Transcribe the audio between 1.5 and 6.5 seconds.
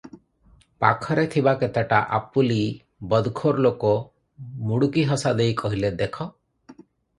କେତୋଟା ଆପୁଲି ବଦଖୋର ଲୋକ ମୁଡ଼ୁକିହସାଦେଇ କହିଲେ- "ଦେଖ!